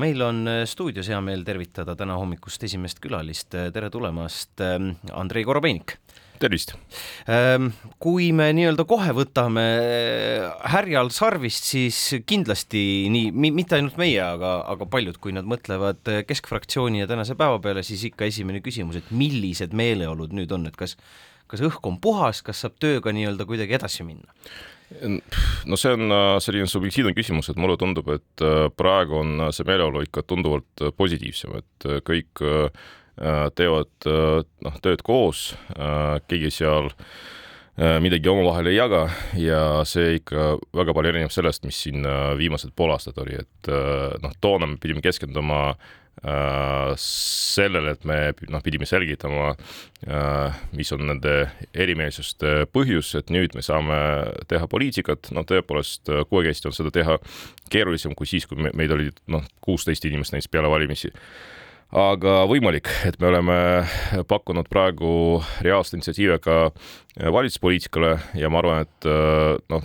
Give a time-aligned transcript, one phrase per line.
[0.00, 4.60] meil on stuudios hea meel tervitada täna hommikust esimest külalist, tere tulemast,
[5.12, 5.98] Andrei Korobeinik
[6.44, 6.74] tervist!
[7.30, 7.70] Ehm,
[8.02, 9.64] kui me nii-öelda kohe võtame
[10.72, 17.04] härjal sarvist, siis kindlasti nii, mitte ainult meie, aga, aga paljud, kui nad mõtlevad Keskfraktsiooni
[17.04, 20.98] ja tänase päeva peale, siis ikka esimene küsimus, et millised meeleolud nüüd on, et kas
[21.50, 24.32] kas õhk on puhas, kas saab tööga nii-öelda kuidagi edasi minna?
[25.64, 29.66] no see on äh, selline subjektiivne küsimus, et mulle tundub, et äh, praegu on see
[29.66, 32.44] meeleolu ikka tunduvalt positiivsem, et kõik
[33.14, 36.92] Äh, teevad äh, noh, tööd koos, äh, keegi seal
[37.74, 39.00] midagi omavahel ei jaga
[39.34, 42.06] ja see ikka väga palju erineb sellest, mis siin
[42.38, 43.70] viimased pool aastat oli, et
[44.22, 45.72] noh, toona me pidime keskenduma
[47.00, 48.18] sellele, et me
[48.48, 49.50] noh, pidime selgitama,
[50.72, 51.34] mis on nende
[51.74, 53.98] erimeelsuste põhjus, et nüüd me saame
[54.48, 57.18] teha poliitikat, no tõepoolest kuuekesti on seda teha
[57.72, 61.12] keerulisem kui siis, kui meid oli noh, kuusteist inimest näiteks peale valimisi.
[61.94, 63.56] Aga võimalik, et me oleme
[64.26, 65.10] pakkunud praegu
[65.62, 66.56] reaalset initsiatiivi ka
[67.36, 69.84] valitsuspoliitikale ja ma arvan, et äh, noh,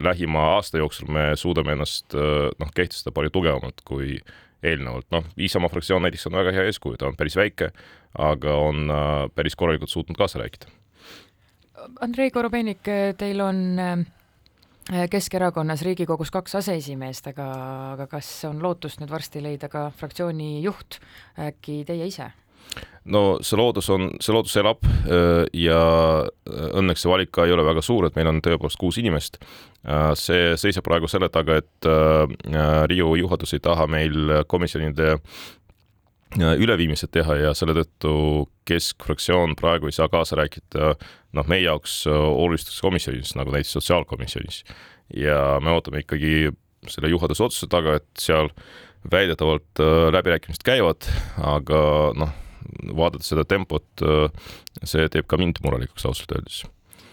[0.00, 4.18] lähima aasta jooksul me suudame ennast äh, noh, kehtestada palju tugevamalt kui
[4.64, 7.70] eelnevalt, noh, Isamaa fraktsioon näiteks on väga hea eeskuju, ta on päris väike,
[8.18, 10.72] aga on äh, päris korralikult suutnud kaasa rääkida.
[12.00, 12.86] Andrei Korobeinik,
[13.18, 13.76] teil on
[14.92, 17.44] Äh, Keskerakonnas Riigikogus kaks aseesimeest, aga,
[17.94, 20.98] aga kas on lootust nüüd varsti leida ka fraktsiooni juht,
[21.40, 22.26] äkki teie ise?
[23.04, 25.80] No see loodus on, see loodus elab äh, ja
[26.24, 29.40] äh, õnneks see valik ka ei ole väga suur, et meil on tõepoolest kuus inimest.
[30.16, 31.86] see seisab praegu selle taga, et
[32.88, 35.18] Riigikogu juhatus ei taha meil komisjonide
[36.40, 38.14] üleviimised teha ja selle tõttu
[38.64, 40.94] keskfraktsioon praegu ei saa kaasa rääkida
[41.36, 44.64] noh, meie jaoks olulistes komisjonides, nagu näiteks sotsiaalkomisjonis.
[45.12, 46.48] ja me ootame ikkagi
[46.88, 48.50] selle juhatuse otsuse taga, et seal
[49.12, 51.08] väidetavalt äh, läbirääkimised käivad,
[51.42, 51.80] aga
[52.16, 52.32] noh,
[52.96, 54.28] vaadates seda tempot, äh,
[54.84, 56.64] see teeb ka mind murelikuks ausalt öeldes.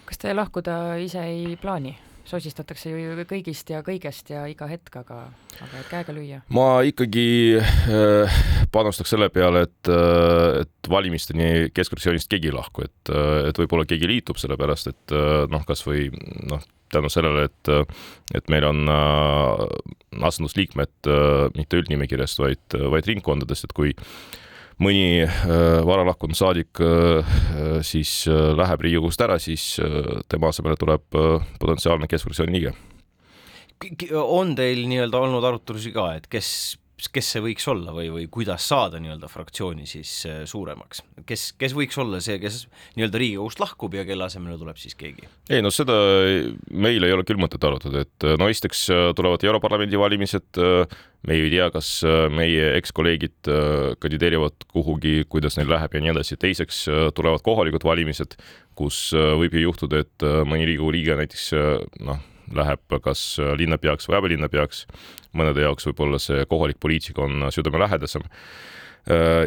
[0.06, 1.98] kas te lahkuda ise ei plaani?
[2.32, 5.24] sosistatakse ju kõigist ja kõigest ja iga hetk, aga,
[5.58, 6.42] aga et käega lüüa?
[6.54, 7.26] ma ikkagi
[7.60, 8.42] äh,
[8.72, 13.88] panustaks selle peale, et äh,, et valimisteni keskfraktsioonist keegi ei lahku, et äh,, et võib-olla
[13.90, 15.16] keegi liitub, sellepärast et
[15.52, 16.10] noh, kasvõi
[16.52, 17.96] noh, tänu sellele, et,
[18.36, 19.66] et meil on äh,
[20.28, 24.16] asendusliikmed äh, mitte üldnimekirjast, vaid, vaid ringkondadest, et kui äh,
[24.80, 29.76] mõni äh, vara lahkunud saadik äh, äh, siis läheb Riigikogust ära, siis
[30.32, 31.04] tema asemele tuleb
[31.60, 32.74] potentsiaalne keskfraktsiooni liige.
[34.14, 36.78] on teil nii-öelda olnud arutelusid ka, et kes
[37.10, 41.74] kes see võiks olla või, või kuidas saada nii-öelda fraktsiooni siis äh, suuremaks, kes, kes
[41.78, 42.66] võiks olla see, kes
[42.98, 45.30] nii-öelda Riigikogust lahkub ja kelle asemele tuleb siis keegi?
[45.50, 45.96] ei no seda
[46.70, 51.38] meil ei ole küll mõtet arutada, et no esiteks äh, tulevad Europarlamendi valimised, äh, me
[51.38, 51.90] ei tea, kas
[52.34, 53.50] meie ekskolleegid
[54.02, 56.80] kandideerivad kuhugi, kuidas neil läheb ja nii edasi, teiseks
[57.14, 58.34] tulevad kohalikud valimised,
[58.78, 61.46] kus võib ju juhtuda, et mõni Riigikogu liige näiteks
[62.08, 62.26] noh,
[62.58, 63.24] läheb kas
[63.58, 64.86] linnapeaks või abilinnapeaks.
[65.38, 68.26] mõnede jaoks võib-olla see kohalik poliitika on südamelähedasem.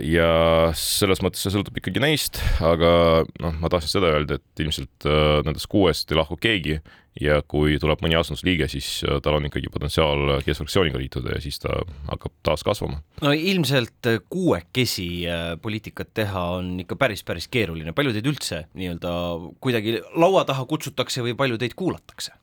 [0.03, 0.29] ja
[0.75, 5.45] selles mõttes see sõltub ikkagi neist, aga noh, ma tahtsin seda öelda, et ilmselt äh,
[5.47, 6.81] nendest kuuest ei lahku keegi
[7.23, 11.61] ja kui tuleb mõni asendusliige, siis äh, tal on ikkagi potentsiaal keskfraktsiooniga liituda ja siis
[11.63, 11.77] ta
[12.11, 12.99] hakkab taas kasvama.
[13.23, 19.13] no ilmselt kuuekesi äh, poliitikat teha on ikka päris, päris keeruline, palju teid üldse nii-öelda
[19.63, 22.35] kuidagi laua taha kutsutakse või palju teid kuulatakse?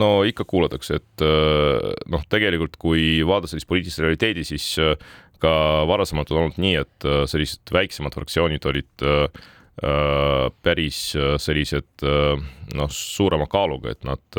[0.00, 4.94] No ikka kuulatakse, et äh, noh, tegelikult kui vaadata sellist poliitilist realiteedi, siis äh,
[5.42, 5.54] ka
[5.90, 9.08] varasemalt on olnud nii, et äh, sellised väiksemad fraktsioonid olid
[10.62, 10.98] päris
[11.42, 14.36] sellised noh, suurema kaaluga, et nad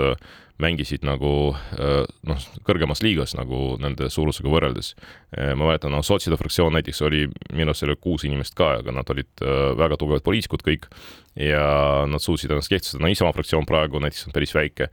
[0.64, 4.94] mängisid nagu noh, kõrgemas liigas nagu nende suurusega võrreldes.
[5.36, 8.96] ma mäletan, no sotside fraktsioon näiteks oli, minu arust seal oli kuus inimest ka, aga
[8.96, 9.44] nad olid
[9.76, 10.88] väga tugevad poliitikud kõik
[11.36, 11.68] ja
[12.08, 14.88] nad suutsid ennast kehtestada, no Isamaa fraktsioon praegu näiteks on päris väike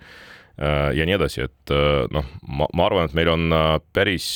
[0.58, 4.26] ja nii edasi, et äh, noh, ma, ma arvan, et meil on äh, päris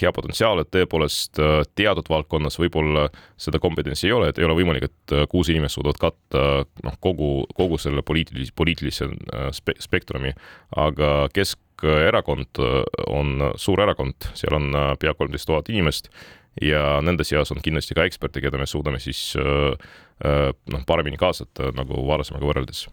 [0.00, 1.40] hea potentsiaal, et tõepoolest
[1.78, 3.08] teatud valdkonnas võib-olla
[3.40, 6.44] seda kompetentsi ei ole, et ei ole võimalik, et kuus inimest suudavad katta
[6.86, 9.10] noh, kogu, kogu selle poliitilise, poliitilise
[9.56, 10.32] spe, spektrumi,
[10.78, 12.62] aga Keskerakond
[13.10, 14.70] on suur erakond, seal on
[15.02, 16.12] pea kolmteist tuhat inimest
[16.62, 22.06] ja nende seas on kindlasti ka eksperte, keda me suudame siis noh, paremini kaasata nagu
[22.08, 22.86] varasemaga võrreldes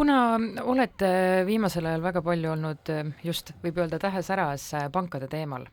[0.00, 1.10] kuna olete
[1.44, 2.90] viimasel ajal väga palju olnud
[3.24, 4.64] just, võib öelda, tähesäras
[4.94, 5.66] pankade teemal,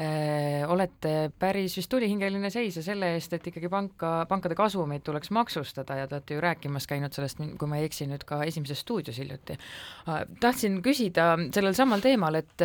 [0.00, 5.98] eh, olete päris vist tulihingeline seisja selle eest, et ikkagi panka, pankade kasumeid tuleks maksustada
[6.00, 9.20] ja te olete ju rääkimas käinud sellest, kui ma ei eksi, nüüd ka Esimeses stuudios
[9.20, 9.58] hiljuti.
[10.06, 12.64] Ah, tahtsin küsida sellel samal teemal, et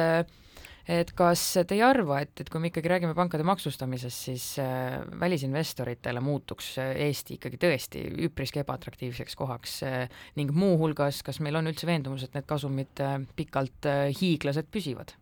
[0.87, 4.99] et kas te ei arva, et, et kui me ikkagi räägime pankade maksustamisest, siis äh,
[5.21, 11.71] välisinvestoritele muutuks äh, Eesti ikkagi tõesti üpriski ebaatraktiivseks kohaks äh, ning muuhulgas, kas meil on
[11.71, 15.15] üldse veendumus, et need kasumid äh, pikalt äh, hiiglased püsivad?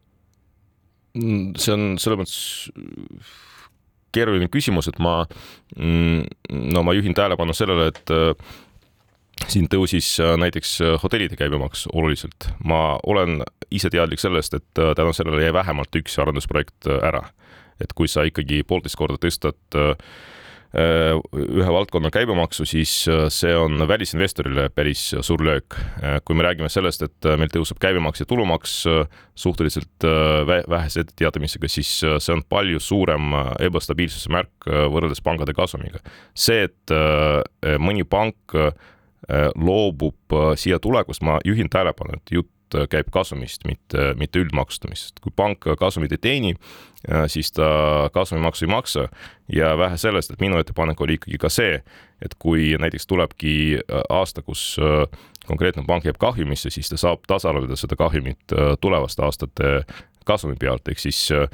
[1.17, 3.37] Mm, see on selles mõttes
[4.15, 5.21] keeruline küsimus, et ma,
[5.77, 6.25] mm,
[6.73, 8.33] no ma juhin tähelepanu sellele, et äh,
[9.47, 12.49] siin tõusis äh, näiteks äh, hotellide käibemaks oluliselt.
[12.63, 17.29] ma olen ise teadlik sellest, et tänu sellele jäi vähemalt üks arendusprojekt ära.
[17.79, 19.79] et kui sa ikkagi poolteist korda tõstad
[20.69, 22.91] ühe valdkonna käibemaksu, siis
[23.33, 25.73] see on välisinvestorile päris suur löök.
[26.25, 28.75] kui me räägime sellest, et meil tõuseb käibemaks ja tulumaks
[29.33, 30.05] suhteliselt
[30.69, 36.03] vähese etteteatamisega, siis see on palju suurem ebastabiilsuse märk võrreldes pankade kasumiga.
[36.35, 36.93] see, et
[37.79, 38.53] mõni pank
[39.55, 42.49] loobub siia tulekust, ma juhin tähelepanu, et jutt
[42.89, 45.19] käib kasumist, mitte, mitte üldmaksustamisest.
[45.21, 46.53] kui pank kasumit ei teeni,
[47.27, 49.07] siis ta kasumimaksu ei maksa.
[49.53, 51.79] Ja vähe sellest, et minu ettepanek oli ikkagi ka see,
[52.21, 53.79] et kui näiteks tulebki
[54.09, 54.77] aasta, kus
[55.47, 59.71] konkreetne pank jääb kahjumisse, siis ta saab tasarada seda kahjumit tulevaste aastate
[60.25, 61.49] kasumi pealt, ehk siis Eh,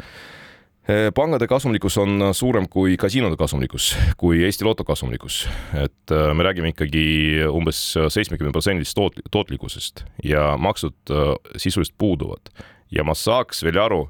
[1.16, 5.46] pangade kasumlikkus on suurem kui kasiinode kasumlikkus, kui Eesti Loto kasumlikkus,
[5.82, 7.06] et eh, me räägime ikkagi
[7.50, 7.80] umbes
[8.14, 12.54] seitsmekümne protsendist toot-, tootlikkusest ja maksud eh, sisuliselt puuduvad.
[12.92, 14.04] ja ma saaks veel aru,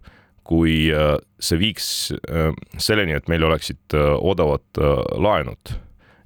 [0.43, 0.91] kui
[1.39, 1.85] see viiks
[2.77, 4.77] selleni, et meil oleksid odavad
[5.17, 5.71] laenud,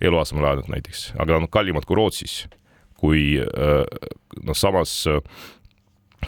[0.01, 2.47] eluasemelaenud näiteks, aga nad on kallimad kui Rootsis.
[2.99, 5.05] kui noh, samas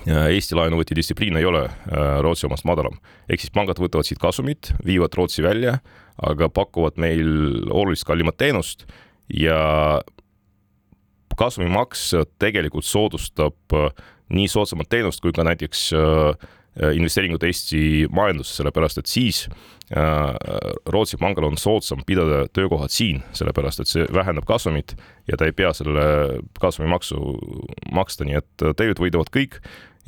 [0.08, 2.98] Eesti laenuvõtja distsipliin ei ole äh, Rootsi omast madalam.
[3.30, 5.78] ehk siis pangad võtavad siit kasumit, viivad Rootsi välja,
[6.22, 7.28] aga pakuvad meil
[7.70, 8.88] oluliselt kallimat teenust
[9.34, 10.02] ja
[11.38, 12.12] kasumimaks
[12.42, 13.92] tegelikult soodustab äh,
[14.32, 16.50] nii soodsamat teenust kui ka näiteks äh,
[16.80, 19.42] investeeringud Eesti majandusse, sellepärast et siis
[19.92, 24.94] Rootsi pangal on soodsam pidada töökohad siin, sellepärast et see vähendab kasumit
[25.28, 26.06] ja ta ei pea selle
[26.64, 27.20] kasumimaksu
[27.92, 29.60] maksta, nii et tegelikult võidavad kõik.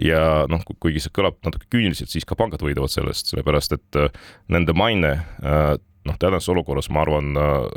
[0.01, 4.09] Ja noh, kuigi see kõlab natuke küüniliselt, siis ka pangad võidavad sellest, sellepärast et äh,
[4.49, 5.75] nende maine äh,
[6.07, 7.67] noh, tänases olukorras, ma arvan, äh,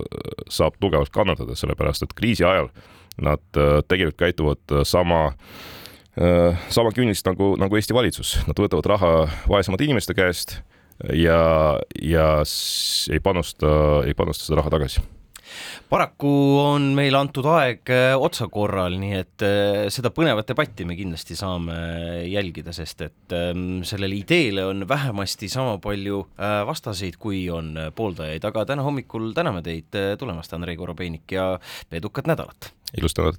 [0.48, 2.70] saab tugevalt kannatada, sellepärast et kriisi ajal
[3.16, 3.40] nad
[3.88, 5.30] tegelikult käituvad sama
[6.16, 9.10] sama küüniliselt nagu, nagu Eesti valitsus, nad võtavad raha
[9.52, 10.56] vaesemate inimeste käest
[11.12, 12.30] ja, ja
[13.12, 13.68] ei panusta,
[14.08, 15.04] ei panusta seda raha tagasi
[15.90, 16.30] paraku
[16.60, 21.76] on meile antud aeg äh, otsakorral, nii et äh, seda põnevat debatti me kindlasti saame
[22.30, 28.44] jälgida, sest et ähm, sellele ideele on vähemasti sama palju äh, vastaseid, kui on pooldajaid,
[28.48, 31.52] aga täna hommikul täname teid tulemast, Andrei Korobeinik ja
[31.92, 32.72] edukat nädalat!
[32.96, 33.34] ilusat nädalat!